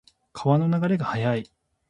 [0.33, 1.51] 川の流れが速い。